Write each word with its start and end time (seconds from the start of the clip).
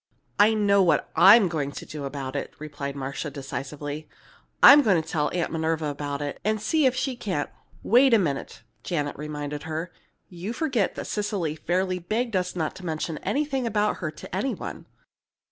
"I 0.39 0.55
know 0.55 0.81
what 0.81 1.11
I'm 1.15 1.47
going 1.47 1.71
to 1.73 1.85
do 1.85 2.05
about 2.05 2.35
it," 2.35 2.55
replied 2.57 2.95
Marcia, 2.95 3.29
decisively. 3.29 4.09
"I'm 4.63 4.81
going 4.81 4.99
to 4.99 5.07
tell 5.07 5.29
Aunt 5.31 5.51
Minerva 5.51 5.85
about 5.85 6.23
it, 6.23 6.39
and 6.43 6.59
see 6.59 6.87
if 6.87 6.95
she 6.95 7.15
can't" 7.15 7.51
"Wait 7.93 8.11
a 8.15 8.17
minute," 8.17 8.63
Janet 8.81 9.15
reminded 9.15 9.61
her. 9.69 9.91
"You 10.27 10.53
forget 10.53 10.95
that 10.95 11.05
Cecily 11.05 11.55
fairly 11.55 11.99
begged 11.99 12.35
us 12.35 12.55
not 12.55 12.75
to 12.77 12.85
mention 12.87 13.19
anything 13.19 13.67
about 13.67 13.97
her 13.97 14.09
to 14.09 14.35
any 14.35 14.55
one." 14.55 14.87